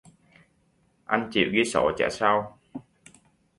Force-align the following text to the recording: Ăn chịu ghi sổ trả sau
Ăn 1.13 1.21
chịu 1.31 1.45
ghi 1.53 1.63
sổ 1.65 1.91
trả 1.97 2.09
sau 2.11 2.59